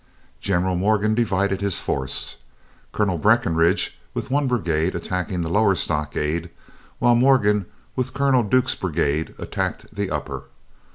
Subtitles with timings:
[0.39, 2.37] General Morgan divided his forces,
[2.91, 6.49] Colonel Breckinridge with one brigade attacking the lower stockade,
[6.97, 10.45] while Morgan with Colonel Duke's brigade attacked the upper.